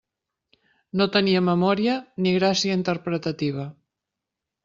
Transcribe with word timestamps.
No 1.01 1.05
tenia 1.15 1.41
memòria 1.49 1.93
ni 2.25 2.33
gràcia 2.39 2.79
interpretativa. 2.79 3.67